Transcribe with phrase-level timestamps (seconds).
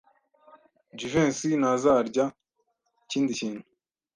[0.97, 2.25] Jivency ntazarya
[3.03, 3.63] ikindi kintu.